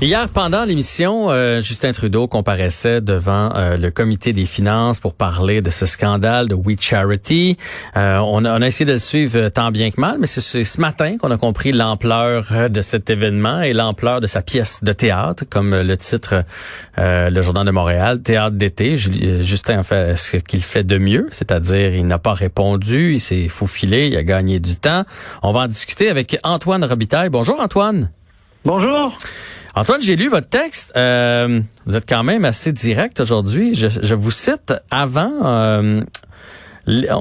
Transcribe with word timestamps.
Hier, 0.00 0.28
pendant 0.28 0.64
l'émission, 0.64 1.28
euh, 1.28 1.60
Justin 1.60 1.90
Trudeau 1.90 2.28
comparaissait 2.28 3.00
devant 3.00 3.50
euh, 3.56 3.76
le 3.76 3.90
comité 3.90 4.32
des 4.32 4.46
finances 4.46 5.00
pour 5.00 5.12
parler 5.12 5.60
de 5.60 5.70
ce 5.70 5.86
scandale 5.86 6.46
de 6.46 6.54
We 6.54 6.76
Charity. 6.78 7.56
Euh, 7.96 8.18
on, 8.18 8.44
a, 8.44 8.64
essayé 8.64 8.86
de 8.86 8.92
le 8.92 8.98
suivre 9.00 9.48
tant 9.48 9.72
bien 9.72 9.90
que 9.90 10.00
mal, 10.00 10.18
mais 10.20 10.28
c'est 10.28 10.62
ce 10.62 10.80
matin 10.80 11.18
qu'on 11.18 11.32
a 11.32 11.36
compris 11.36 11.72
l'ampleur 11.72 12.70
de 12.70 12.80
cet 12.80 13.10
événement 13.10 13.60
et 13.60 13.72
l'ampleur 13.72 14.20
de 14.20 14.28
sa 14.28 14.40
pièce 14.40 14.84
de 14.84 14.92
théâtre, 14.92 15.42
comme 15.50 15.74
le 15.74 15.96
titre 15.96 16.44
le 16.96 17.40
Journal 17.42 17.66
de 17.66 17.72
Montréal, 17.72 18.22
Théâtre 18.22 18.54
d'été. 18.54 18.96
Justin 18.96 19.80
a 19.80 19.82
fait 19.82 20.16
ce 20.16 20.36
qu'il 20.36 20.62
fait 20.62 20.84
de 20.84 20.98
mieux, 20.98 21.26
c'est-à-dire 21.32 21.96
il 21.96 22.06
n'a 22.06 22.20
pas 22.20 22.34
répondu, 22.34 23.14
il 23.14 23.20
s'est 23.20 23.48
faufilé, 23.48 24.06
il 24.06 24.16
a 24.16 24.22
gagné 24.22 24.60
du 24.60 24.76
temps. 24.76 25.02
On 25.42 25.50
va 25.50 25.62
en 25.62 25.66
discuter 25.66 26.08
avec 26.08 26.38
Antoine 26.44 26.84
Robitaille. 26.84 27.30
Bonjour 27.30 27.60
Antoine. 27.60 28.12
Bonjour. 28.64 29.16
Antoine, 29.78 30.02
j'ai 30.02 30.16
lu 30.16 30.28
votre 30.28 30.48
texte. 30.48 30.92
Euh, 30.96 31.60
vous 31.86 31.96
êtes 31.96 32.08
quand 32.08 32.24
même 32.24 32.44
assez 32.44 32.72
direct 32.72 33.20
aujourd'hui. 33.20 33.74
Je, 33.74 33.86
je 33.86 34.14
vous 34.16 34.32
cite 34.32 34.74
avant. 34.90 35.30
euh, 35.44 36.00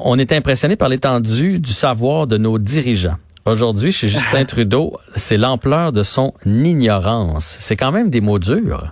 on 0.03 0.17
est 0.17 0.31
impressionné 0.31 0.75
par 0.75 0.89
l'étendue 0.89 1.59
du 1.59 1.69
savoir 1.69 2.25
de 2.25 2.39
nos 2.39 2.57
dirigeants. 2.57 3.17
Aujourd'hui, 3.45 3.91
chez 3.91 4.07
Justin 4.07 4.43
Trudeau, 4.51 4.97
c'est 5.15 5.37
l'ampleur 5.37 5.91
de 5.91 6.01
son 6.01 6.33
ignorance. 6.47 7.57
C'est 7.59 7.75
quand 7.75 7.91
même 7.91 8.09
des 8.09 8.21
mots 8.21 8.39
durs. 8.39 8.91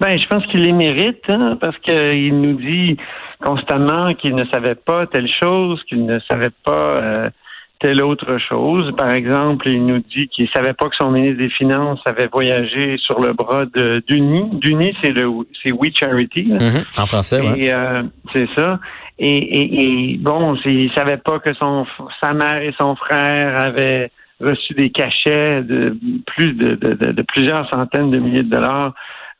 Ben, 0.00 0.18
je 0.18 0.26
pense 0.26 0.46
qu'il 0.46 0.62
les 0.62 0.72
mérite, 0.72 1.24
hein, 1.28 1.58
parce 1.60 1.76
qu'il 1.80 2.40
nous 2.40 2.54
dit 2.54 2.96
constamment 3.44 4.14
qu'il 4.14 4.34
ne 4.34 4.46
savait 4.46 4.76
pas 4.76 5.06
telle 5.08 5.28
chose, 5.42 5.78
qu'il 5.90 6.06
ne 6.06 6.18
savait 6.20 6.52
pas 6.64 6.72
euh, 6.72 7.30
telle 7.84 8.00
autre 8.02 8.38
chose. 8.38 8.94
Par 8.96 9.12
exemple, 9.12 9.68
il 9.68 9.84
nous 9.84 9.98
dit 9.98 10.26
qu'il 10.28 10.48
savait 10.56 10.72
pas 10.72 10.88
que 10.88 10.96
son 10.96 11.10
ministre 11.10 11.42
des 11.42 11.50
Finances 11.50 12.00
avait 12.06 12.28
voyagé 12.32 12.96
sur 12.96 13.20
le 13.20 13.34
bras 13.34 13.66
de 13.66 14.02
d'Uni. 14.08 14.48
D'Uni, 14.54 14.96
c'est 15.02 15.10
le 15.12 15.26
c'est 15.62 15.70
We 15.72 15.92
Charity. 15.94 16.44
là. 16.44 16.58
Mhm, 16.70 16.84
En 16.96 17.04
français, 17.06 17.40
euh, 17.42 18.02
c'est 18.32 18.48
ça. 18.56 18.80
Et, 19.18 19.28
et, 19.60 20.12
et 20.12 20.16
bon, 20.16 20.56
il 20.64 20.90
savait 20.94 21.18
pas 21.18 21.38
que 21.40 21.52
son 21.54 21.84
sa 22.22 22.32
mère 22.32 22.62
et 22.62 22.74
son 22.80 22.96
frère 22.96 23.60
avaient 23.60 24.10
reçu 24.40 24.72
des 24.74 24.88
cachets 24.90 25.62
de 25.62 25.96
plus 26.26 26.54
de, 26.54 26.74
de, 26.76 26.94
de- 26.94 27.12
de 27.12 27.22
plusieurs 27.22 27.68
centaines 27.70 28.10
de 28.10 28.18
milliers 28.18 28.42
de 28.42 28.50
dollars 28.50 28.94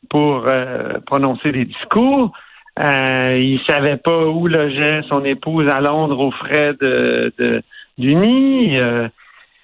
pour 0.09 0.45
euh, 0.51 0.99
prononcer 1.07 1.51
des 1.51 1.65
discours. 1.65 2.31
Euh, 2.79 3.33
il 3.37 3.59
savait 3.67 3.97
pas 3.97 4.25
où 4.27 4.47
logeait 4.47 5.01
son 5.09 5.25
épouse 5.25 5.67
à 5.67 5.81
Londres 5.81 6.19
aux 6.19 6.31
frais 6.31 6.73
de, 6.79 7.33
de 7.39 7.61
d'Uni. 7.97 8.77
Euh, 8.77 9.07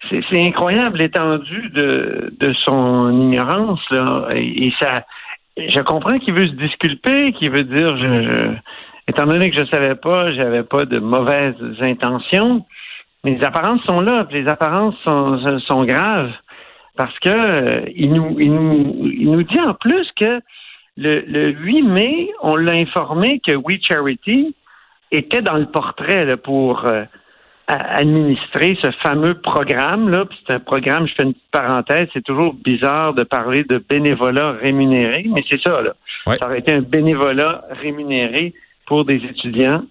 c'est, 0.09 0.41
incroyable 0.45 0.97
l'étendue 0.97 1.69
de, 1.69 2.33
de 2.39 2.53
son 2.66 3.11
ignorance 3.22 3.81
là. 3.91 4.29
Et, 4.33 4.72
ça, 4.79 5.06
je 5.57 5.79
comprends 5.81 6.17
qu'il 6.17 6.33
veut 6.33 6.47
se 6.47 6.53
disculper, 6.53 7.33
qu'il 7.33 7.51
veut 7.51 7.63
dire, 7.63 7.97
je, 7.97 8.13
je- 8.13 8.56
étant 9.07 9.25
donné 9.25 9.51
que 9.51 9.57
je 9.59 9.66
savais 9.67 9.95
pas, 9.95 10.31
j'avais 10.33 10.63
pas 10.63 10.85
de 10.85 11.00
mauvaises 11.00 11.56
intentions. 11.81 12.66
Mais 13.23 13.35
les 13.35 13.44
apparences 13.45 13.83
sont 13.83 14.01
là, 14.01 14.28
les 14.31 14.47
apparences 14.47 14.95
sont, 15.07 15.59
sont 15.67 15.85
graves 15.85 16.31
parce 16.97 17.17
que 17.19 17.29
euh, 17.29 17.81
il 17.95 18.11
nous, 18.13 18.38
il 18.39 18.51
nous, 18.53 18.95
il 19.06 19.31
nous 19.31 19.44
dit 19.44 19.59
en 19.59 19.73
plus 19.75 20.07
que 20.19 20.41
le, 20.97 21.22
le 21.22 21.51
8 21.51 21.83
mai, 21.83 22.29
on 22.41 22.56
l'a 22.56 22.73
informé 22.73 23.39
que 23.45 23.56
We 23.56 23.79
Charity 23.81 24.56
était 25.11 25.41
dans 25.41 25.57
le 25.57 25.67
portrait 25.67 26.25
là, 26.25 26.38
pour 26.38 26.85
euh, 26.85 27.03
a- 27.67 27.97
administrer 27.97 28.77
ce 28.81 28.91
fameux 29.03 29.35
programme 29.35 30.09
là. 30.09 30.25
C'est 30.47 30.53
un 30.55 30.59
programme, 30.59 31.07
je 31.07 31.13
fais 31.16 31.23
une 31.23 31.33
petite 31.33 31.51
parenthèse, 31.51 32.07
c'est 32.13 32.23
toujours 32.23 32.53
bizarre 32.53 33.13
de 33.13 33.23
parler 33.23 33.63
de 33.63 33.77
bénévolat 33.77 34.53
rémunéré, 34.53 35.25
mais 35.33 35.44
c'est 35.49 35.61
ça 35.61 35.81
là. 35.81 35.94
Ouais. 36.27 36.38
Ça 36.38 36.45
aurait 36.47 36.59
été 36.59 36.73
un 36.73 36.81
bénévolat 36.81 37.61
rémunéré 37.81 38.53
pour 38.85 39.05
des 39.05 39.16
étudiants. 39.17 39.83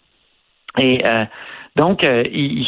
Et 0.78 1.04
euh, 1.04 1.24
donc, 1.76 2.04
euh, 2.04 2.22
il, 2.32 2.66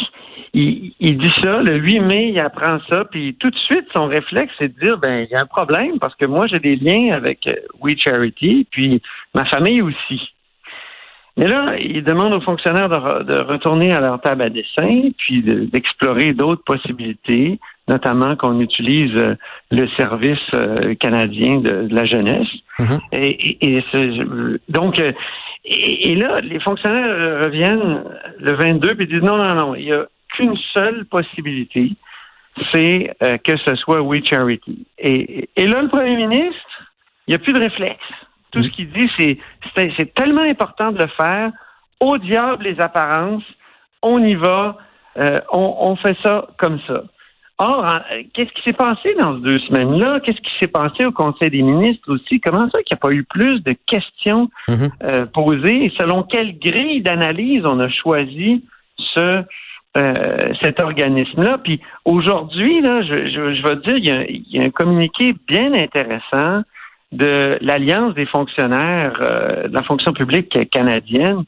il, 0.53 0.93
il 0.99 1.17
dit 1.17 1.33
ça, 1.41 1.61
le 1.61 1.77
8 1.77 1.99
mai, 2.01 2.29
il 2.29 2.39
apprend 2.39 2.79
ça, 2.89 3.05
puis 3.05 3.35
tout 3.39 3.49
de 3.49 3.57
suite, 3.57 3.85
son 3.95 4.07
réflexe, 4.07 4.53
c'est 4.59 4.73
de 4.75 4.79
dire, 4.79 4.97
ben, 4.97 5.25
il 5.29 5.31
y 5.31 5.35
a 5.35 5.41
un 5.41 5.45
problème, 5.45 5.99
parce 5.99 6.15
que 6.15 6.25
moi, 6.25 6.45
j'ai 6.47 6.59
des 6.59 6.75
liens 6.75 7.13
avec 7.13 7.47
euh, 7.47 7.53
We 7.81 7.95
Charity, 7.97 8.67
puis 8.69 9.01
ma 9.33 9.45
famille 9.45 9.81
aussi. 9.81 10.32
Mais 11.35 11.47
là, 11.47 11.75
il 11.79 12.03
demande 12.03 12.31
aux 12.33 12.41
fonctionnaires 12.41 12.89
de, 12.89 12.95
re- 12.95 13.23
de 13.25 13.35
retourner 13.39 13.91
à 13.91 13.99
leur 13.99 14.21
table 14.21 14.43
à 14.43 14.49
dessin, 14.49 15.09
puis 15.17 15.41
de- 15.41 15.65
d'explorer 15.65 16.33
d'autres 16.33 16.63
possibilités, 16.63 17.59
notamment 17.87 18.35
qu'on 18.35 18.59
utilise 18.59 19.15
euh, 19.17 19.35
le 19.71 19.87
service 19.97 20.37
euh, 20.53 20.93
canadien 20.95 21.57
de, 21.57 21.87
de 21.87 21.95
la 21.95 22.05
jeunesse. 22.05 22.47
Mhm. 22.77 22.99
Et, 23.13 23.27
et- 23.27 23.77
et 23.77 23.83
ce- 23.91 24.59
donc, 24.69 24.99
euh, 24.99 25.11
et, 25.65 26.11
et 26.11 26.15
là, 26.15 26.39
les 26.41 26.59
fonctionnaires 26.59 27.41
reviennent 27.45 28.03
le 28.39 28.51
22 28.51 28.95
puis 28.95 29.07
disent 29.07 29.23
non, 29.23 29.37
non, 29.37 29.55
non, 29.55 29.75
il 29.75 29.85
n'y 29.85 29.91
a 29.91 30.05
qu'une 30.35 30.55
seule 30.73 31.05
possibilité, 31.05 31.89
c'est 32.71 33.15
que 33.43 33.57
ce 33.57 33.75
soit 33.75 34.01
We 34.01 34.21
Charity. 34.23 34.85
Et, 34.99 35.49
et 35.55 35.67
là, 35.67 35.81
le 35.81 35.87
premier 35.87 36.15
ministre, 36.15 36.93
il 37.27 37.31
n'y 37.31 37.35
a 37.35 37.39
plus 37.39 37.53
de 37.53 37.59
réflexe. 37.59 37.97
Tout 38.53 38.63
ce 38.63 38.69
qu'il 38.69 38.89
dit, 38.91 39.09
c'est 39.17 39.37
c'est 39.97 40.13
tellement 40.13 40.43
important 40.43 40.91
de 40.91 40.99
le 41.01 41.07
faire. 41.19 41.51
Au 41.99 42.17
diable 42.17 42.63
les 42.65 42.79
apparences, 42.79 43.43
on 44.01 44.23
y 44.23 44.35
va, 44.35 44.77
euh, 45.17 45.39
on, 45.51 45.75
on 45.79 45.95
fait 45.95 46.17
ça 46.21 46.47
comme 46.57 46.79
ça. 46.87 47.03
Or, 47.59 47.85
en- 47.85 48.23
qu'est-ce 48.33 48.51
qui 48.51 48.61
s'est 48.65 48.75
passé 48.77 49.15
dans 49.21 49.35
ces 49.35 49.41
deux 49.43 49.59
semaines-là? 49.59 50.19
Qu'est-ce 50.21 50.41
qui 50.41 50.51
s'est 50.59 50.67
passé 50.67 51.05
au 51.05 51.11
Conseil 51.11 51.49
des 51.51 51.61
ministres 51.61 52.11
aussi? 52.11 52.41
Comment 52.41 52.61
ça 52.71 52.81
qu'il 52.83 52.95
n'y 52.95 52.99
a 53.01 53.05
pas 53.07 53.11
eu 53.13 53.23
plus 53.23 53.61
de 53.63 53.73
questions 53.87 54.49
Mhm. 54.67 54.89
euh, 55.03 55.25
posées? 55.27 55.85
Et 55.85 55.93
selon 55.99 56.23
quelle 56.23 56.57
grille 56.59 57.01
d'analyse 57.01 57.63
on 57.67 57.79
a 57.79 57.89
choisi 57.89 58.65
ce 58.97 59.43
euh, 59.95 60.35
cet 60.63 60.81
organisme-là? 60.81 61.59
Puis 61.59 61.79
aujourd'hui, 62.05 62.81
là, 62.81 63.03
je, 63.03 63.27
je, 63.29 63.53
je 63.55 63.61
vais 63.61 63.75
te 63.77 63.87
dire, 63.91 63.97
il 63.97 64.05
y, 64.05 64.11
a, 64.11 64.25
il 64.27 64.45
y 64.49 64.59
a 64.59 64.63
un 64.65 64.69
communiqué 64.71 65.33
bien 65.47 65.71
intéressant 65.75 66.63
de 67.17 67.57
l'Alliance 67.61 68.13
des 68.15 68.25
fonctionnaires 68.25 69.17
euh, 69.21 69.67
de 69.67 69.73
la 69.73 69.83
fonction 69.83 70.11
publique 70.13 70.69
canadienne 70.71 71.43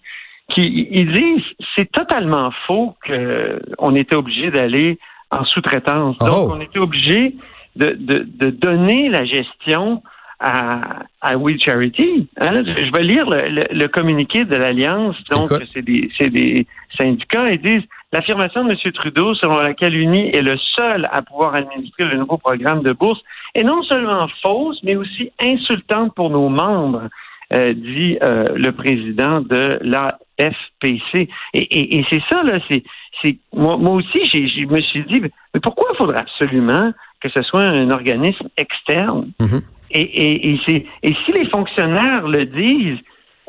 qui 0.50 0.88
ils 0.92 1.12
disent 1.12 1.44
c'est 1.76 1.92
totalement 1.92 2.52
faux 2.68 2.96
qu'on 3.06 3.96
était 3.96 4.16
obligé 4.16 4.52
d'aller 4.52 5.00
en 5.32 5.44
sous-traitance. 5.46 6.18
Donc, 6.20 6.30
Oh. 6.32 6.54
on 6.56 6.62
était 6.62 6.80
obligé 6.80 7.36
de, 7.76 7.88
de, 8.00 8.18
de 8.42 8.50
donner 8.52 9.10
la 9.10 9.26
gestion 9.26 10.04
à, 10.40 11.04
à 11.22 11.36
We 11.38 11.60
Charity. 11.60 12.28
Hein, 12.40 12.64
Je 12.66 12.92
vais 12.96 13.04
lire 13.04 13.28
le, 13.30 13.40
le- 13.58 13.68
le 13.82 13.88
communiqué 13.88 14.44
de 14.46 14.56
l'Alliance. 14.56 15.16
Donc, 15.32 15.50
c'est 15.74 15.82
des, 15.82 16.10
c'est 16.18 16.30
des 16.30 16.68
syndicats. 17.00 17.46
Ils 17.52 17.62
disent 17.62 17.88
l'affirmation 18.16 18.64
de 18.64 18.72
M. 18.72 18.92
Trudeau 18.94 19.36
selon 19.36 19.60
laquelle 19.60 19.96
Uni 19.96 20.30
est 20.34 20.42
le 20.42 20.56
seul 20.78 21.08
à 21.12 21.22
pouvoir 21.22 21.56
administrer 21.56 22.06
le 22.06 22.18
nouveau 22.18 22.38
programme 22.38 22.82
de 22.82 22.94
bourse 22.94 23.22
est 23.54 23.64
non 23.64 23.84
seulement 23.84 24.28
fausse, 24.42 24.80
mais 24.84 24.96
aussi 24.96 25.32
insultante 25.42 26.16
pour 26.16 26.30
nos 26.30 26.48
membres, 26.48 27.10
euh, 27.54 27.74
dit 27.74 28.18
euh, 28.24 28.54
le 28.56 28.72
président 28.72 29.42
de 29.42 29.80
la 29.82 30.18
FPC. 30.40 31.28
Et, 31.54 31.60
et, 31.60 31.98
et 31.98 32.06
c'est 32.10 32.22
ça, 32.30 32.42
là, 32.44 32.60
c'est, 32.70 32.84
c'est 33.22 33.38
moi, 33.54 33.78
moi 33.78 33.96
aussi, 33.96 34.26
je 34.26 34.66
me 34.66 34.82
suis 34.82 35.04
dit, 35.04 35.20
mais 35.20 35.60
pourquoi 35.62 35.90
il 35.94 35.98
faudrait 35.98 36.20
absolument 36.20 36.92
que 37.22 37.30
ce 37.30 37.42
soit 37.42 37.62
un 37.62 37.92
organisme 37.92 38.48
externe? 38.58 39.32
Mhm. 39.40 39.62
Et, 39.92 40.02
et, 40.02 40.60
et 41.04 41.16
si 41.26 41.32
les 41.32 41.50
fonctionnaires 41.50 42.28
le 42.28 42.46
disent 42.46 43.00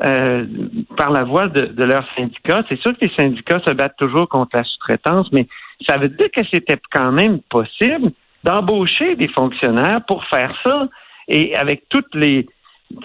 euh, 0.05 0.45
par 0.95 1.11
la 1.11 1.23
voix 1.23 1.47
de, 1.47 1.65
de 1.65 1.83
leurs 1.83 2.07
syndicats, 2.15 2.63
c'est 2.69 2.79
sûr 2.81 2.91
que 2.91 3.05
les 3.05 3.13
syndicats 3.15 3.61
se 3.65 3.73
battent 3.73 3.97
toujours 3.97 4.29
contre 4.29 4.55
la 4.55 4.63
sous-traitance, 4.63 5.31
mais 5.31 5.47
ça 5.87 5.97
veut 5.97 6.09
dire 6.09 6.29
que 6.31 6.41
c'était 6.51 6.77
quand 6.91 7.11
même 7.11 7.39
possible 7.49 8.11
d'embaucher 8.43 9.15
des 9.15 9.27
fonctionnaires 9.29 10.01
pour 10.07 10.23
faire 10.25 10.53
ça 10.65 10.87
et 11.27 11.55
avec 11.55 11.83
toutes 11.89 12.13
les 12.13 12.47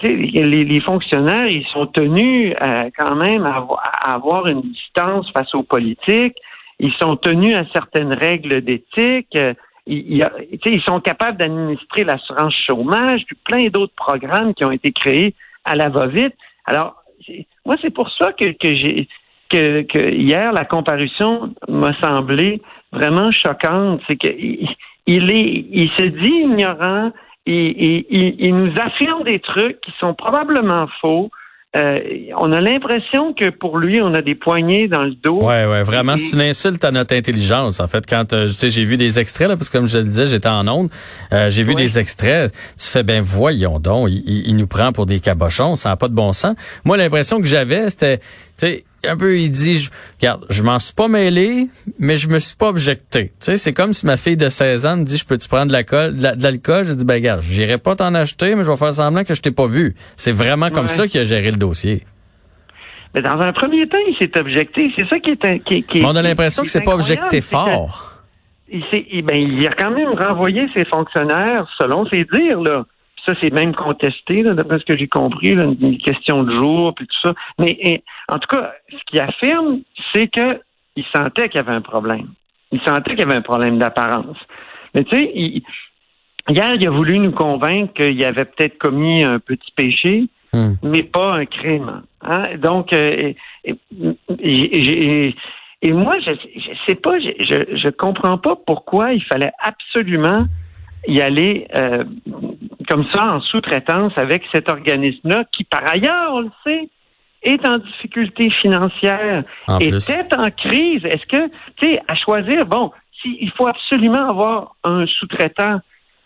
les, 0.01 0.63
les, 0.63 0.81
fonctionnaires, 0.81 1.47
ils 1.47 1.65
sont 1.73 1.87
tenus 1.87 2.55
euh, 2.61 2.89
quand 2.97 3.15
même 3.15 3.45
à, 3.45 3.67
à, 3.83 4.13
avoir 4.13 4.47
une 4.47 4.61
distance 4.61 5.29
face 5.31 5.53
aux 5.53 5.63
politiques. 5.63 6.37
Ils 6.79 6.93
sont 7.01 7.17
tenus 7.17 7.53
à 7.53 7.65
certaines 7.73 8.13
règles 8.13 8.61
d'éthique. 8.61 9.37
Ils, 9.85 10.25
ils, 10.65 10.81
sont 10.83 11.01
capables 11.01 11.37
d'administrer 11.37 12.05
l'assurance 12.05 12.55
chômage, 12.65 13.23
puis 13.27 13.37
plein 13.43 13.65
d'autres 13.67 13.93
programmes 13.95 14.53
qui 14.53 14.63
ont 14.63 14.71
été 14.71 14.93
créés 14.93 15.35
à 15.65 15.75
la 15.75 15.89
va-vite. 15.89 16.35
Alors, 16.65 16.95
moi, 17.65 17.75
c'est 17.81 17.93
pour 17.93 18.09
ça 18.11 18.33
que, 18.33 18.51
que 18.51 18.75
j'ai 18.75 19.07
que, 19.49 20.09
hier, 20.09 20.51
la 20.51 20.65
comparution 20.65 21.53
m'a 21.67 21.93
semblé 22.01 22.61
vraiment 22.91 23.31
choquante. 23.31 24.01
C'est 24.07 24.17
qu'il 24.17 24.67
il 25.05 25.31
est, 25.31 25.65
il 25.71 25.89
se 25.97 26.05
dit 26.05 26.41
ignorant, 26.43 27.11
il, 27.45 27.53
il, 27.53 28.35
il, 28.39 28.55
nous 28.55 28.73
affirme 28.79 29.23
des 29.23 29.39
trucs 29.39 29.79
qui 29.81 29.91
sont 29.99 30.13
probablement 30.13 30.87
faux. 31.01 31.29
Euh, 31.75 31.99
on 32.37 32.51
a 32.51 32.61
l'impression 32.61 33.33
que 33.33 33.49
pour 33.49 33.79
lui, 33.79 33.99
on 34.01 34.13
a 34.13 34.21
des 34.21 34.35
poignées 34.35 34.87
dans 34.87 35.03
le 35.03 35.15
dos. 35.15 35.41
Ouais, 35.41 35.65
ouais, 35.65 35.81
vraiment, 35.81 36.17
c'est 36.17 36.35
une 36.35 36.41
insulte 36.41 36.83
à 36.85 36.91
notre 36.91 37.15
intelligence. 37.15 37.79
En 37.79 37.87
fait, 37.87 38.05
quand 38.07 38.31
euh, 38.33 38.47
sais, 38.47 38.69
j'ai 38.69 38.83
vu 38.85 38.95
des 38.95 39.19
extraits 39.19 39.47
là, 39.47 39.57
parce 39.57 39.69
que 39.69 39.77
comme 39.79 39.87
je 39.87 39.97
le 39.97 40.03
disais, 40.03 40.27
j'étais 40.27 40.49
en 40.49 40.67
onde, 40.67 40.89
euh, 41.31 41.49
j'ai 41.49 41.63
vu 41.63 41.73
des 41.73 41.97
extraits. 41.97 42.53
Tu 42.77 42.87
fais 42.87 43.01
ben 43.01 43.21
voyons 43.21 43.79
donc, 43.79 44.09
il, 44.11 44.47
il, 44.47 44.55
nous 44.55 44.67
prend 44.67 44.91
pour 44.91 45.07
des 45.07 45.19
cabochons, 45.19 45.75
ça 45.75 45.89
n'a 45.89 45.97
pas 45.97 46.09
de 46.09 46.13
bon 46.13 46.31
sens. 46.31 46.55
Moi, 46.85 46.95
l'impression 46.97 47.41
que 47.41 47.47
j'avais, 47.47 47.89
c'était, 47.89 48.19
tu 48.19 48.23
sais, 48.57 48.83
un 49.07 49.17
peu, 49.17 49.37
il 49.37 49.51
dit, 49.51 49.77
je, 49.77 49.89
regarde, 50.19 50.45
je 50.49 50.63
m'en 50.63 50.79
suis 50.79 50.93
pas 50.93 51.07
mêlé, 51.07 51.67
mais 51.99 52.17
je 52.17 52.29
me 52.29 52.39
suis 52.39 52.55
pas 52.55 52.69
objecté. 52.69 53.27
Tu 53.27 53.33
sais, 53.39 53.57
c'est 53.57 53.73
comme 53.73 53.93
si 53.93 54.05
ma 54.05 54.17
fille 54.17 54.37
de 54.37 54.49
16 54.49 54.85
ans 54.85 54.97
me 54.97 55.03
dit, 55.03 55.17
je 55.17 55.25
peux-tu 55.25 55.47
prendre 55.47 55.67
de 55.67 55.73
l'alcool? 55.73 56.15
De 56.15 56.43
l'alcool? 56.43 56.85
Je 56.85 56.93
dis, 56.93 57.05
ben, 57.05 57.15
regarde, 57.15 57.41
j'irai 57.41 57.77
pas 57.77 57.95
t'en 57.95 58.13
acheter, 58.15 58.55
mais 58.55 58.63
je 58.63 58.69
vais 58.69 58.77
faire 58.77 58.93
semblant 58.93 59.23
que 59.23 59.33
je 59.33 59.41
t'ai 59.41 59.51
pas 59.51 59.67
vu. 59.67 59.95
C'est 60.15 60.31
vraiment 60.31 60.69
comme 60.69 60.87
ça 60.87 61.07
qu'il 61.07 61.21
a 61.21 61.23
géré 61.23 61.51
le 61.51 61.57
dossier. 61.57 62.03
Mais 63.13 63.21
dans 63.21 63.39
un 63.39 63.53
premier 63.53 63.87
temps, 63.87 63.97
il 64.07 64.15
s'est 64.17 64.37
objecté. 64.39 64.91
C'est 64.97 65.07
ça 65.07 65.19
qui 65.19 65.31
est, 65.31 65.59
qui, 65.59 65.83
qui 65.83 65.99
mais 65.99 66.05
on 66.05 66.15
a 66.15 66.21
l'impression 66.21 66.63
que 66.63 66.69
c'est 66.69 66.81
pas 66.81 66.95
objecté 66.95 67.41
fort. 67.41 68.09
Il, 68.69 69.23
ben, 69.23 69.35
il 69.35 69.67
a 69.67 69.73
quand 69.73 69.91
même 69.91 70.09
renvoyé 70.09 70.67
ses 70.73 70.85
fonctionnaires, 70.85 71.67
selon 71.77 72.07
ses 72.07 72.25
dires, 72.25 72.61
là. 72.61 72.85
Ça, 73.25 73.33
c'est 73.39 73.53
même 73.53 73.73
contesté, 73.73 74.43
d'après 74.43 74.79
ce 74.79 74.85
que 74.85 74.97
j'ai 74.97 75.07
compris, 75.07 75.55
là, 75.55 75.63
une 75.63 75.97
question 75.97 76.43
de 76.43 76.55
jour, 76.57 76.93
puis 76.93 77.07
tout 77.07 77.19
ça. 77.21 77.33
Mais 77.57 78.03
en 78.27 78.37
tout 78.37 78.47
cas, 78.47 78.73
ce 78.89 78.97
qu'il 79.07 79.19
affirme, 79.19 79.79
c'est 80.13 80.27
qu'il 80.27 81.05
sentait 81.15 81.47
qu'il 81.47 81.59
y 81.59 81.63
avait 81.63 81.71
un 81.71 81.81
problème. 81.81 82.27
Il 82.71 82.81
sentait 82.81 83.11
qu'il 83.11 83.19
y 83.19 83.23
avait 83.23 83.35
un 83.35 83.41
problème 83.41 83.77
d'apparence. 83.77 84.37
Mais 84.93 85.03
tu 85.05 85.15
sais, 85.15 85.31
hier, 86.49 86.75
il 86.75 86.87
a 86.87 86.91
voulu 86.91 87.19
nous 87.19 87.31
convaincre 87.31 87.93
qu'il 87.93 88.23
avait 88.25 88.45
peut-être 88.45 88.77
commis 88.77 89.23
un 89.23 89.39
petit 89.39 89.71
péché, 89.75 90.27
hmm. 90.51 90.73
mais 90.83 91.03
pas 91.03 91.35
un 91.35 91.45
crime. 91.45 92.01
Hein? 92.21 92.43
Donc, 92.57 92.91
euh, 92.93 93.33
et, 94.39 95.33
moi, 95.91 96.13
je, 96.25 96.31
je 96.55 96.69
sais 96.87 96.95
pas, 96.95 97.19
je, 97.19 97.29
je, 97.39 97.77
je 97.77 97.89
comprends 97.89 98.37
pas 98.37 98.55
pourquoi 98.65 99.13
il 99.13 99.23
fallait 99.23 99.51
absolument 99.59 100.45
y 101.07 101.21
aller 101.21 101.67
euh, 101.75 102.03
comme 102.87 103.05
ça 103.13 103.25
en 103.25 103.41
sous-traitance 103.41 104.13
avec 104.17 104.43
cet 104.51 104.69
organisme-là 104.69 105.43
qui, 105.51 105.63
par 105.63 105.87
ailleurs, 105.87 106.33
on 106.33 106.41
le 106.41 106.51
sait, 106.63 106.89
est 107.43 107.65
en 107.67 107.77
difficulté 107.77 108.49
financière, 108.61 109.43
était 109.79 110.35
en 110.35 110.49
crise. 110.49 111.03
Est-ce 111.05 111.25
que, 111.27 111.47
tu 111.77 111.87
sais, 111.87 112.01
à 112.07 112.15
choisir, 112.15 112.65
bon, 112.65 112.91
s'il 113.21 113.51
faut 113.51 113.67
absolument 113.67 114.29
avoir 114.29 114.75
un 114.83 115.05
sous-traitant, 115.05 115.79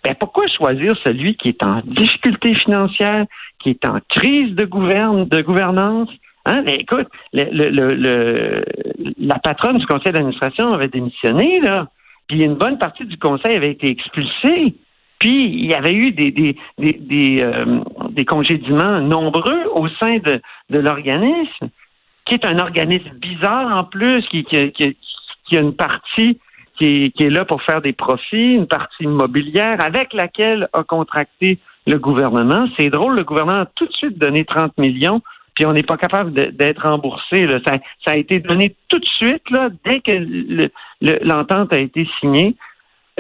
ben 0.04 0.16
pourquoi 0.20 0.46
choisir 0.48 0.94
celui 1.04 1.36
qui 1.36 1.50
est 1.50 1.64
en 1.64 1.82
difficulté 1.84 2.54
financière, 2.56 3.26
qui 3.60 3.72
est 3.72 3.86
en 3.86 3.98
crise 4.10 4.56
de, 4.56 4.66
gouverne, 4.66 5.26
de 5.26 5.42
gouvernance? 5.42 6.10
Hein? 6.46 6.62
Ben, 6.62 6.78
écoute, 6.80 7.08
le, 7.34 7.46
le, 7.52 7.96
le, 7.96 8.66
la 9.18 9.40
patronne 9.40 9.80
du 9.80 9.86
conseil 9.86 10.14
d'administration 10.14 10.74
avait 10.74 10.88
démissionné, 10.88 11.60
là. 11.62 11.88
Puis 12.28 12.42
une 12.42 12.56
bonne 12.56 12.78
partie 12.78 13.06
du 13.06 13.18
conseil 13.18 13.56
avait 13.56 13.72
été 13.72 13.90
expulsée. 13.90 14.76
Puis 15.20 15.46
il 15.46 15.66
y 15.66 15.74
avait 15.74 15.94
eu 15.94 16.12
des 16.12 16.32
des 16.32 16.56
des, 16.78 17.38
euh, 17.42 17.80
des 18.12 18.26
nombreux 19.02 19.64
au 19.74 19.88
sein 20.00 20.18
de, 20.18 20.42
de 20.70 20.80
l'organisme, 20.80 21.70
qui 22.26 22.36
est 22.36 22.46
un 22.46 22.60
organisme 22.60 23.10
bizarre 23.20 23.80
en 23.80 23.84
plus, 23.84 24.28
qui, 24.28 24.44
qui, 24.44 24.72
qui, 24.72 24.98
qui 25.46 25.58
a 25.58 25.62
une 25.62 25.76
partie 25.76 26.40
qui 26.78 26.86
est, 26.86 27.10
qui 27.16 27.24
est 27.24 27.30
là 27.30 27.46
pour 27.46 27.64
faire 27.64 27.82
des 27.82 27.94
profits, 27.94 28.54
une 28.54 28.68
partie 28.68 29.04
immobilière 29.04 29.78
avec 29.80 30.14
laquelle 30.14 30.70
a 30.74 30.84
contracté 30.84 31.58
le 31.88 31.98
gouvernement. 31.98 32.68
C'est 32.78 32.90
drôle, 32.90 33.16
le 33.16 33.24
gouvernement 33.24 33.62
a 33.62 33.66
tout 33.66 33.88
de 33.88 33.94
suite 33.94 34.18
donné 34.20 34.46
30 34.46 34.78
millions 34.78 35.22
puis 35.58 35.66
on 35.66 35.74
n'est 35.74 35.82
pas 35.82 35.98
capable 35.98 36.34
d'être 36.56 36.84
remboursé. 36.84 37.48
Là. 37.48 37.60
Ça, 37.66 37.74
ça, 38.06 38.12
a 38.12 38.16
été 38.16 38.40
donné 38.40 38.76
tout 38.90 39.00
de 39.00 39.06
suite, 39.06 39.50
là, 39.50 39.70
dès 39.84 40.02
que 40.02 40.70
l'entente 41.02 41.74
a 41.74 41.80
été 41.80 42.08
signée, 42.20 42.56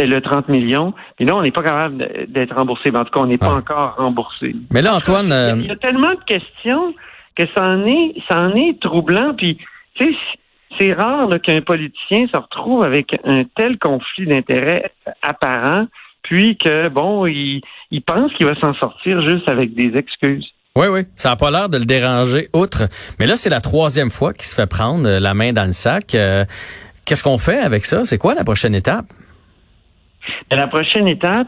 le 0.05 0.21
30 0.21 0.49
millions. 0.49 0.93
Puis 1.15 1.25
là, 1.25 1.35
on 1.35 1.41
n'est 1.41 1.51
pas 1.51 1.63
capable 1.63 2.27
d'être 2.27 2.55
remboursé. 2.55 2.89
en 2.89 3.03
tout 3.03 3.11
cas, 3.11 3.19
on 3.19 3.27
n'est 3.27 3.37
pas 3.37 3.53
encore 3.53 3.95
remboursé. 3.97 4.55
Mais 4.71 4.81
là, 4.81 4.95
Antoine... 4.95 5.33
Il 5.57 5.65
y, 5.65 5.71
a, 5.71 5.75
tellement 5.75 6.11
de 6.11 6.23
questions 6.25 6.93
que 7.35 7.43
ça 7.55 7.63
en 7.63 7.85
est, 7.85 8.15
ça 8.29 8.39
en 8.39 8.53
est 8.55 8.79
troublant. 8.79 9.33
Puis, 9.35 9.57
tu 9.95 10.05
sais, 10.05 10.17
c'est 10.79 10.93
rare 10.93 11.29
qu'un 11.41 11.61
politicien 11.61 12.27
se 12.31 12.37
retrouve 12.37 12.83
avec 12.83 13.15
un 13.23 13.43
tel 13.55 13.77
conflit 13.79 14.27
d'intérêts 14.27 14.91
apparent, 15.21 15.87
puis 16.23 16.57
que, 16.57 16.89
bon, 16.89 17.25
il, 17.25 17.61
il 17.91 18.01
pense 18.01 18.33
qu'il 18.33 18.45
va 18.45 18.55
s'en 18.55 18.73
sortir 18.75 19.25
juste 19.27 19.49
avec 19.49 19.73
des 19.73 19.97
excuses. 19.97 20.47
Oui, 20.75 20.87
oui, 20.91 21.01
ça 21.15 21.29
n'a 21.29 21.35
pas 21.35 21.49
l'air 21.49 21.69
de 21.69 21.79
le 21.79 21.85
déranger 21.85 22.49
outre. 22.53 22.83
Mais 23.19 23.25
là, 23.25 23.35
c'est 23.35 23.49
la 23.49 23.61
troisième 23.61 24.11
fois 24.11 24.33
qu'il 24.33 24.45
se 24.45 24.53
fait 24.53 24.67
prendre 24.67 25.07
euh, 25.07 25.19
la 25.19 25.33
main 25.33 25.51
dans 25.51 25.65
le 25.65 25.71
sac. 25.71 26.13
Euh, 26.13 26.45
qu'est-ce 27.03 27.23
qu'on 27.23 27.39
fait 27.39 27.57
avec 27.57 27.83
ça? 27.83 28.05
C'est 28.05 28.19
quoi 28.19 28.35
la 28.35 28.43
prochaine 28.43 28.75
étape? 28.75 29.05
La 30.51 30.67
prochaine 30.67 31.07
étape, 31.07 31.47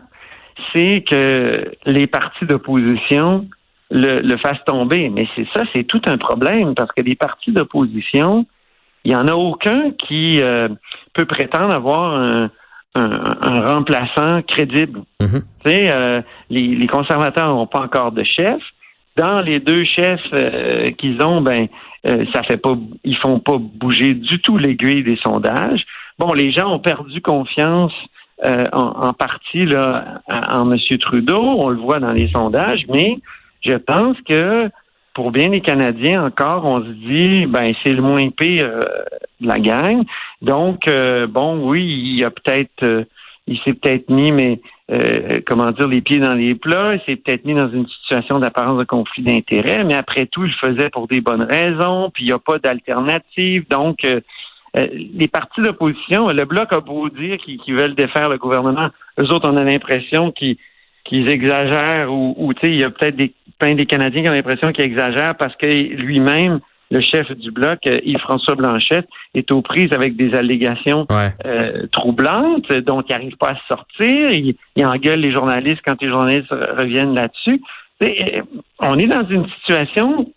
c'est 0.74 1.04
que 1.08 1.72
les 1.86 2.08
partis 2.08 2.46
d'opposition 2.46 3.48
le, 3.92 4.38
fassent 4.38 4.64
tomber. 4.66 5.10
Mais 5.10 5.28
c'est 5.36 5.48
ça, 5.56 5.64
c'est 5.74 5.84
tout 5.84 6.02
un 6.06 6.18
problème 6.18 6.76
parce 6.76 6.92
que 6.92 7.02
les 7.02 7.16
partis 7.16 7.52
d'opposition, 7.52 8.46
il 9.06 9.12
n'y 9.12 9.16
en 9.16 9.28
a 9.28 9.34
aucun 9.34 9.92
qui 9.92 10.42
euh, 10.42 10.68
peut 11.14 11.26
prétendre 11.26 11.72
avoir 11.72 12.14
un, 12.14 12.50
remplaçant 12.96 14.42
crédible. 14.42 15.02
Mm-hmm. 15.22 15.42
Tu 15.64 15.70
sais, 15.70 16.24
les, 16.50 16.75
les 16.75 16.88
conservateurs 16.88 17.48
n'ont 17.48 17.68
pas 17.68 17.80
encore 17.80 18.12
de 18.12 18.24
chef 18.24 18.62
dans 19.20 19.42
les 19.42 19.60
deux 19.60 19.84
chefs 19.84 20.22
euh, 20.34 20.92
qu'ils 20.92 21.22
ont, 21.22 21.42
ben 21.42 21.68
euh, 22.08 22.25
ça 22.34 22.42
fait 22.44 22.58
pas, 22.58 22.75
ils 23.03 23.18
font 23.18 23.39
pas 23.39 23.58
bouger 23.58 24.13
du 24.13 24.39
tout 24.39 24.58
l'aiguille 24.58 25.03
des 25.03 25.18
sondages. 25.18 25.86
Bon, 26.18 26.34
les 26.34 26.51
gens 26.51 26.74
ont 26.74 26.80
perdu 26.80 27.22
confiance 27.22 27.94
euh, 28.46 28.65
en, 28.72 29.13
partie 29.13 29.65
là 29.65 30.22
en, 30.31 30.72
M. 30.72 30.77
Trudeau, 31.00 31.41
on 31.41 31.69
le 31.69 31.79
voit 31.79 32.00
dans 32.00 32.12
les 32.12 32.29
sondages, 32.29 32.86
mais 32.88 33.17
je 33.65 33.75
pense 33.75 34.17
que 34.27 34.69
pour 35.13 35.31
bien 35.31 35.50
les 35.50 35.62
Canadiens 35.62 36.24
encore, 36.25 36.65
on 36.65 36.81
se 36.81 36.89
dit 36.89 37.46
ben 37.48 37.74
c'est 37.84 37.93
le 37.93 38.01
moins 38.01 38.29
pire 38.29 38.69
de 39.41 39.48
la 39.48 39.60
gang. 39.60 40.03
Donc 40.41 40.89
bon, 41.29 41.67
oui, 41.67 42.13
il 42.15 42.24
a 42.24 42.31
peut-être, 42.31 43.05
il 43.48 43.60
s'est 43.60 43.74
peut-être 43.74 44.10
mis, 44.10 44.31
mais 44.31 44.62
euh, 44.91 45.41
comment 45.46 45.69
dire, 45.69 45.88
les 45.88 46.01
pieds 46.01 46.17
dans 46.17 46.34
les 46.34 46.55
plats. 46.55 46.96
Il 46.96 47.01
s'est 47.05 47.15
peut-être 47.15 47.46
mis 47.46 47.53
dans 47.53 47.69
une 47.69 47.88
situation 47.88 48.39
d'apparence 48.39 48.79
de 48.79 48.86
conflit 48.86 49.24
d'intérêts, 49.24 49.84
mais 49.84 49.93
après 49.93 50.25
tout, 50.25 50.46
il 50.46 50.51
le 50.51 50.67
faisait 50.69 50.89
pour 50.89 51.08
des 51.08 51.22
bonnes 51.22 51.43
raisons, 51.43 52.10
puis 52.12 52.24
il 52.24 52.27
n'y 52.27 52.34
a 52.34 52.39
pas 52.39 52.58
d'alternative. 52.58 53.65
Donc, 53.69 54.03
euh, 54.05 54.19
euh, 54.78 54.88
les 54.92 55.28
partis 55.28 55.62
d'opposition, 55.62 56.30
le 56.30 56.46
Bloc 56.46 56.72
a 56.72 56.80
beau 56.80 57.10
dire 57.10 57.38
qu'ils 57.38 57.76
veulent 57.76 57.96
défaire 57.96 58.30
le 58.30 58.38
gouvernement. 58.38 58.90
Eux 59.20 59.32
autres, 59.32 59.50
on 59.50 59.58
a 59.58 59.64
l'impression 59.64 60.32
qu'ils 60.32 60.58
exagèrent 61.30 62.12
ou, 62.12 62.36
ou 62.38 62.54
tu 62.54 62.62
sais, 62.62 62.72
il 62.72 62.80
y 62.80 62.84
a 62.84 62.90
peut-être 62.90 63.16
des 63.16 63.34
plein 63.60 63.76
des 63.76 63.86
Canadiens 63.86 64.22
qui 64.24 64.30
ont 64.30 64.34
l'impression 64.34 64.72
qu'ils 64.72 64.86
exagèrent 64.86 65.36
parce 65.36 65.56
que 65.58 65.66
lui-même, 65.68 66.60
le 66.92 67.02
chef 67.02 67.32
du 67.34 67.52
bloc, 67.52 67.80
euh, 67.86 68.00
Yves-François 68.04 68.56
Blanchette, 68.56 69.08
est 69.36 69.52
aux 69.52 69.62
prises 69.62 69.92
avec 69.92 70.16
des 70.16 70.34
allégations 70.34 71.06
euh, 71.46 71.86
troublantes, 71.92 72.72
dont 72.72 73.02
il 73.02 73.12
n'arrive 73.12 73.38
pas 73.38 73.52
à 73.52 73.58
sortir. 73.68 74.32
Il, 74.32 74.56
il, 74.76 74.86
engueule 74.86 75.20
les 75.20 75.32
journalistes 75.32 75.82
quand 75.86 76.02
les 76.02 76.08
journalistes 76.08 76.50
reviennent 76.50 77.14
là-dessus. 77.14 77.62
On 78.80 78.98
est 78.98 79.08
dans 79.08 79.28
une 79.28 79.46
situation 79.60 80.32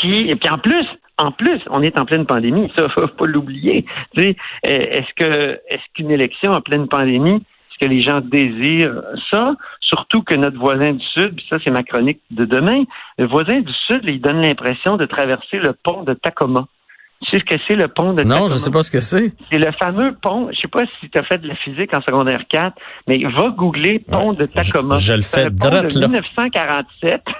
qui, 0.00 0.28
et 0.28 0.36
puis 0.36 0.50
en 0.50 0.58
plus, 0.58 0.86
en 1.18 1.32
plus, 1.32 1.60
on 1.70 1.82
est 1.82 1.98
en 1.98 2.04
pleine 2.04 2.26
pandémie, 2.26 2.70
ça 2.76 2.88
faut 2.94 3.06
pas 3.08 3.26
l'oublier. 3.26 3.84
Est-ce 4.62 5.12
que 5.16 5.60
est-ce 5.68 5.82
qu'une 5.94 6.10
élection 6.10 6.52
en 6.52 6.60
pleine 6.60 6.88
pandémie 6.88 7.42
est-ce 7.78 7.88
que 7.88 7.92
les 7.92 8.00
gens 8.00 8.20
désirent 8.22 9.02
ça? 9.30 9.54
Surtout 9.80 10.22
que 10.22 10.34
notre 10.34 10.58
voisin 10.58 10.92
du 10.94 11.04
Sud, 11.12 11.36
puis 11.36 11.44
ça 11.50 11.58
c'est 11.62 11.70
ma 11.70 11.82
chronique 11.82 12.20
de 12.30 12.46
demain, 12.46 12.84
le 13.18 13.26
voisin 13.26 13.60
du 13.60 13.72
Sud, 13.86 14.00
il 14.04 14.20
donne 14.20 14.40
l'impression 14.40 14.96
de 14.96 15.04
traverser 15.04 15.58
le 15.58 15.74
pont 15.74 16.02
de 16.02 16.14
Tacoma. 16.14 16.66
Tu 17.22 17.30
sais 17.30 17.38
ce 17.38 17.44
que 17.56 17.60
c'est 17.68 17.76
le 17.76 17.88
pont 17.88 18.12
de 18.14 18.22
Non, 18.22 18.30
Tacoma? 18.36 18.48
je 18.52 18.56
sais 18.58 18.70
pas 18.70 18.82
ce 18.82 18.90
que 18.90 19.00
c'est. 19.00 19.32
C'est 19.50 19.58
le 19.58 19.72
fameux 19.72 20.14
pont, 20.22 20.48
je 20.52 20.58
sais 20.60 20.68
pas 20.68 20.84
si 21.00 21.10
tu 21.10 21.18
as 21.18 21.22
fait 21.24 21.38
de 21.38 21.48
la 21.48 21.54
physique 21.56 21.94
en 21.94 22.00
secondaire 22.00 22.40
4, 22.48 22.74
mais 23.08 23.18
va 23.18 23.50
googler 23.50 23.98
pont 23.98 24.32
de 24.32 24.46
Tacoma. 24.46 24.98
je 24.98 25.12
le 25.12 25.22
fais 25.22 25.44
un 25.44 25.50
pont 25.50 25.68
drette, 25.68 25.94
de 25.94 26.00
là. 26.00 26.08
1947. 26.08 27.22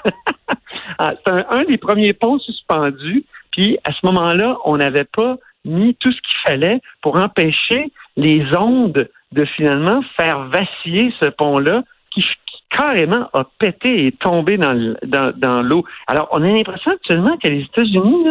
Ah, 0.99 1.13
C'est 1.27 1.33
un, 1.33 1.45
un 1.51 1.65
des 1.65 1.77
premiers 1.79 2.13
ponts 2.15 2.39
suspendus. 2.39 3.25
Puis 3.57 3.79
à 3.85 3.93
ce 3.93 4.05
moment-là, 4.05 4.59
on 4.65 4.77
n'avait 4.77 5.05
pas 5.05 5.37
mis 5.65 5.95
tout 5.97 6.13
ce 6.13 6.17
qu'il 6.19 6.37
fallait 6.53 6.81
pour 7.03 7.17
empêcher 7.17 7.91
les 8.17 8.45
ondes 8.57 9.09
de 9.33 9.45
finalement 9.57 10.01
faire 10.19 10.45
vaciller 10.49 11.13
ce 11.21 11.29
pont-là 11.31 11.83
qui, 12.13 12.21
qui 12.23 12.63
carrément 12.71 13.29
a 13.33 13.45
pété 13.59 14.05
et 14.07 14.13
tombé 14.13 14.59
dans, 14.59 14.73
le- 14.75 14.97
dans, 15.07 15.33
dans 15.37 15.63
l'eau. 15.63 15.85
Alors, 16.07 16.29
on 16.33 16.43
a 16.43 16.47
l'impression 16.47 16.93
actuellement 16.93 17.37
que 17.43 17.49
les 17.49 17.63
États-Unis 17.63 18.27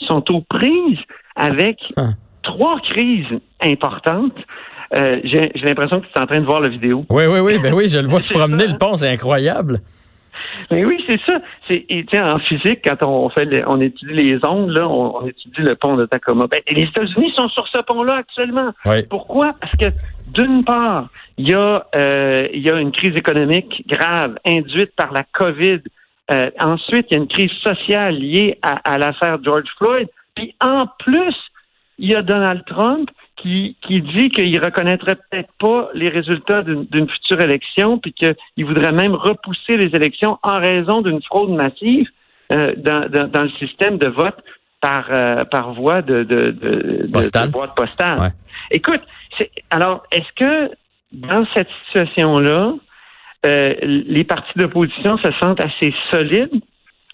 sont 0.00 0.24
aux 0.32 0.40
prises 0.40 0.98
avec 1.36 1.78
Ah. 1.96 2.08
trois 2.42 2.80
crises 2.80 3.38
importantes. 3.62 4.36
Euh, 4.96 5.20
J'ai 5.22 5.52
l'impression 5.62 6.00
que 6.00 6.06
tu 6.06 6.12
es 6.16 6.20
en 6.20 6.26
train 6.26 6.40
de 6.40 6.46
voir 6.46 6.60
la 6.60 6.68
vidéo. 6.68 7.04
Oui, 7.10 7.24
oui, 7.26 7.38
oui, 7.40 7.58
ben 7.62 7.72
oui, 7.72 7.88
je 7.88 7.98
le 8.00 8.08
vois 8.08 8.20
se 8.28 8.32
promener, 8.32 8.66
le 8.66 8.76
pont, 8.78 8.94
c'est 8.94 9.08
incroyable. 9.12 9.78
Mais 10.70 10.84
oui, 10.84 11.04
c'est 11.08 11.20
ça. 11.26 11.40
C'est 11.68 12.22
en 12.22 12.38
physique, 12.38 12.80
quand 12.84 13.02
on 13.02 13.28
fait, 13.30 13.48
on 13.66 13.80
étudie 13.80 14.12
les 14.12 14.38
ondes, 14.46 14.70
là, 14.70 14.88
on, 14.88 15.22
on 15.22 15.26
étudie 15.26 15.62
le 15.62 15.74
pont 15.74 15.96
de 15.96 16.06
Tacoma. 16.06 16.46
Ben, 16.46 16.60
et 16.66 16.74
les 16.74 16.84
États-Unis 16.84 17.32
sont 17.36 17.48
sur 17.48 17.66
ce 17.68 17.80
pont-là 17.82 18.16
actuellement. 18.16 18.72
Oui. 18.84 19.02
Pourquoi? 19.08 19.54
Parce 19.60 19.74
que 19.76 19.86
d'une 20.28 20.64
part, 20.64 21.08
il 21.38 21.48
y 21.48 21.54
a, 21.54 21.86
euh, 21.94 22.48
il 22.52 22.60
y 22.60 22.70
a 22.70 22.76
une 22.78 22.92
crise 22.92 23.16
économique 23.16 23.84
grave 23.88 24.38
induite 24.46 24.94
par 24.96 25.12
la 25.12 25.22
COVID. 25.32 25.80
Euh, 26.30 26.50
ensuite, 26.60 27.06
il 27.10 27.14
y 27.14 27.16
a 27.18 27.22
une 27.22 27.28
crise 27.28 27.52
sociale 27.62 28.14
liée 28.16 28.58
à, 28.62 28.94
à 28.94 28.98
l'affaire 28.98 29.38
George 29.42 29.68
Floyd. 29.78 30.08
Puis 30.34 30.54
en 30.60 30.86
plus, 30.98 31.34
il 31.98 32.12
y 32.12 32.14
a 32.14 32.22
Donald 32.22 32.64
Trump 32.66 33.10
qui, 33.40 33.76
qui 33.82 34.02
dit 34.02 34.28
qu'il 34.30 34.58
reconnaîtrait 34.62 35.16
peut-être 35.16 35.50
pas 35.58 35.88
les 35.94 36.08
résultats 36.08 36.62
d'une 36.62 37.08
future 37.08 37.40
élection, 37.40 37.98
puis 37.98 38.12
qu'il 38.12 38.64
voudrait 38.66 38.92
même 38.92 39.14
repousser 39.14 39.76
les 39.76 39.90
élections 39.96 40.38
en 40.42 40.58
raison 40.58 41.00
d'une 41.00 41.22
fraude 41.22 41.50
massive 41.50 42.08
euh, 42.52 42.74
dans, 42.76 43.08
dans, 43.08 43.28
dans 43.28 43.42
le 43.42 43.50
système 43.50 43.96
de 43.98 44.08
vote 44.08 44.36
par, 44.80 45.06
euh, 45.12 45.44
par 45.44 45.72
voie 45.74 46.02
de, 46.02 46.22
de, 46.22 46.50
de, 46.50 47.06
de- 47.06 47.50
boîte 47.50 47.74
postale. 47.74 48.18
Ouais. 48.20 48.32
Écoute, 48.70 49.02
alors, 49.70 50.02
est-ce 50.10 50.32
que 50.36 50.70
dans 51.12 51.44
cette 51.54 51.68
situation-là, 51.86 52.74
euh, 53.46 53.74
les 53.82 54.24
partis 54.24 54.58
d'opposition 54.58 55.16
se 55.18 55.30
sentent 55.40 55.60
assez 55.60 55.94
solides 56.10 56.60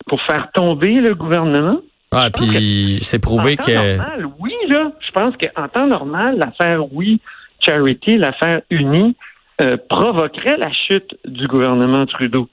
pour 0.06 0.21
faire 0.23 0.50
tomber 0.52 0.95
le 1.00 1.14
gouvernement? 1.14 1.80
Ah, 2.17 2.31
puis 2.31 2.99
c'est 3.03 3.19
prouvé 3.19 3.53
en 3.53 3.57
temps 3.57 3.65
que... 3.65 3.97
normal, 3.97 4.29
oui, 4.41 4.53
là. 4.69 4.93
Je 5.07 5.13
pense 5.13 5.35
qu'en 5.37 5.69
temps 5.69 5.87
normal, 5.87 6.39
l'affaire 6.39 6.93
Oui 6.93 7.21
Charity, 7.61 8.17
l'affaire 8.17 8.63
Unie, 8.71 9.17
euh, 9.61 9.77
provoquerait 9.89 10.57
la 10.59 10.71
chute 10.73 11.17
du 11.25 11.47
gouvernement 11.49 12.07
Trudeau. 12.07 12.49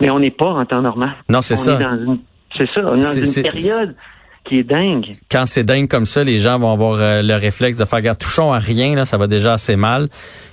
Mais 0.00 0.10
on 0.10 0.20
n'est 0.20 0.30
pas 0.30 0.46
en 0.46 0.64
temps 0.64 0.82
normal. 0.82 1.10
Non, 1.28 1.40
c'est 1.40 1.56
ça. 1.56 1.78
c'est 2.56 2.68
ça, 2.74 2.82
on 2.84 2.96
est 2.96 3.00
dans 3.00 3.24
une 3.24 3.42
période 3.42 3.96
qui 4.44 4.58
est 4.58 4.64
dingue. 4.64 5.12
quand 5.30 5.44
c'est 5.46 5.64
dingue 5.64 5.88
comme 5.88 6.06
ça, 6.06 6.24
les 6.24 6.38
gens 6.38 6.58
vont 6.58 6.72
avoir 6.72 6.94
euh, 7.00 7.22
le 7.22 7.34
réflexe 7.34 7.76
de 7.76 7.84
faire 7.84 8.00
garde 8.00 8.18
touchons 8.18 8.52
à 8.52 8.58
rien, 8.58 8.94
là, 8.94 9.04
ça 9.04 9.18
va 9.18 9.26
déjà 9.26 9.54
assez 9.54 9.76
mal. 9.76 10.08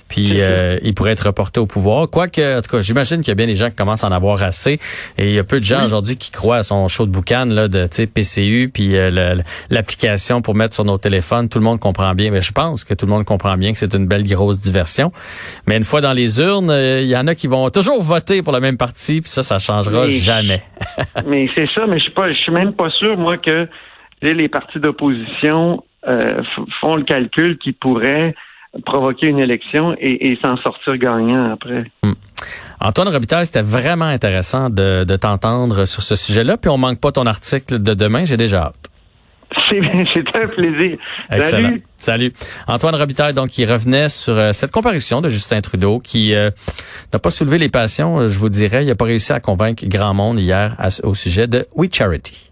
Puis 0.08 0.40
euh, 0.40 0.78
il 0.82 0.94
pourrait 0.94 1.12
être 1.12 1.26
reporté 1.26 1.60
au 1.60 1.66
pouvoir. 1.66 2.08
Quoique, 2.08 2.58
en 2.58 2.62
tout 2.62 2.70
cas, 2.70 2.80
j'imagine 2.80 3.18
qu'il 3.18 3.28
y 3.28 3.32
a 3.32 3.34
bien 3.34 3.46
des 3.46 3.56
gens 3.56 3.68
qui 3.70 3.76
commencent 3.76 4.04
à 4.04 4.08
en 4.08 4.12
avoir 4.12 4.42
assez. 4.42 4.78
Et 5.18 5.28
il 5.28 5.32
y 5.32 5.38
a 5.38 5.44
peu 5.44 5.58
de 5.58 5.64
gens 5.64 5.84
aujourd'hui 5.84 6.16
qui 6.16 6.30
croient 6.30 6.58
à 6.58 6.62
son 6.62 6.86
show 6.88 7.06
de 7.06 7.10
boucan 7.10 7.46
là, 7.46 7.68
de 7.68 7.86
PCU, 7.86 8.70
puis 8.72 8.96
euh, 8.96 9.36
l'application 9.70 10.42
pour 10.42 10.54
mettre 10.54 10.74
sur 10.74 10.84
nos 10.84 10.98
téléphones. 10.98 11.48
Tout 11.48 11.58
le 11.58 11.64
monde 11.64 11.80
comprend 11.80 12.14
bien. 12.14 12.30
Mais 12.30 12.40
je 12.40 12.52
pense 12.52 12.84
que 12.84 12.94
tout 12.94 13.06
le 13.06 13.12
monde 13.12 13.24
comprend 13.24 13.56
bien 13.56 13.72
que 13.72 13.78
c'est 13.78 13.94
une 13.94 14.06
belle 14.06 14.26
grosse 14.26 14.60
diversion. 14.60 15.12
Mais 15.66 15.76
une 15.76 15.84
fois 15.84 16.00
dans 16.00 16.12
les 16.12 16.40
urnes, 16.40 16.70
euh, 16.70 17.00
il 17.00 17.08
y 17.08 17.16
en 17.16 17.26
a 17.26 17.34
qui 17.34 17.48
vont 17.48 17.68
toujours 17.70 18.02
voter 18.02 18.42
pour 18.42 18.52
le 18.52 18.60
même 18.60 18.76
parti. 18.76 19.20
Puis 19.20 19.30
ça, 19.30 19.42
ça 19.42 19.58
changera 19.58 20.06
jamais. 20.06 20.62
mais 21.26 21.48
c'est 21.54 21.68
ça, 21.74 21.86
mais 21.86 21.98
je 21.98 22.04
suis 22.04 22.12
pas, 22.12 22.32
je 22.32 22.38
suis 22.38 22.52
même 22.52 22.74
pas 22.74 22.90
sûr, 22.90 23.16
moi, 23.16 23.38
que 23.38 23.68
les 24.22 24.48
partis 24.48 24.78
d'opposition 24.78 25.82
euh, 26.08 26.42
font 26.80 26.96
le 26.96 27.02
calcul 27.02 27.58
qui 27.58 27.72
pourrait 27.72 28.34
provoquer 28.84 29.28
une 29.28 29.38
élection 29.38 29.94
et, 29.98 30.28
et 30.30 30.38
s'en 30.44 30.56
sortir 30.58 30.96
gagnant 30.98 31.52
après. 31.52 31.84
Antoine 32.80 33.08
Robitaille, 33.08 33.46
c'était 33.46 33.62
vraiment 33.62 34.04
intéressant 34.04 34.68
de, 34.70 35.04
de 35.04 35.16
t'entendre 35.16 35.86
sur 35.86 36.02
ce 36.02 36.14
sujet-là. 36.16 36.56
Puis 36.58 36.68
on 36.70 36.76
manque 36.78 37.00
pas 37.00 37.12
ton 37.12 37.26
article 37.26 37.78
de 37.82 37.94
demain. 37.94 38.24
J'ai 38.24 38.36
déjà 38.36 38.64
hâte. 38.64 38.74
C'est 39.70 39.80
c'est 40.12 40.42
un 40.42 40.48
plaisir. 40.48 40.98
Excellent. 41.30 41.68
Salut. 41.68 41.82
Salut. 41.96 42.32
Antoine 42.66 42.94
Robitaille, 42.96 43.32
donc, 43.32 43.48
qui 43.50 43.64
revenait 43.64 44.08
sur 44.08 44.34
euh, 44.34 44.52
cette 44.52 44.70
comparution 44.72 45.20
de 45.20 45.28
Justin 45.28 45.60
Trudeau, 45.60 46.00
qui 46.00 46.34
euh, 46.34 46.50
n'a 47.12 47.18
pas 47.20 47.30
soulevé 47.30 47.56
les 47.56 47.68
passions, 47.68 48.18
euh, 48.18 48.28
je 48.28 48.38
vous 48.40 48.48
dirais. 48.48 48.82
Il 48.84 48.88
n'a 48.88 48.96
pas 48.96 49.04
réussi 49.06 49.32
à 49.32 49.40
convaincre 49.40 49.84
grand 49.86 50.14
monde 50.14 50.40
hier 50.40 50.74
à- 50.78 50.88
au 51.06 51.14
sujet 51.14 51.46
de 51.46 51.66
We 51.74 51.88
Charity. 51.92 52.50